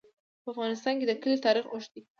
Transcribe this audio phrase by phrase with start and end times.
[0.43, 2.01] په افغانستان کې د کلي تاریخ اوږد دی.